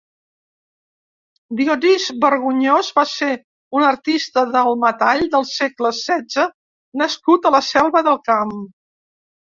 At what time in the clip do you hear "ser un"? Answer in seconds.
3.11-3.85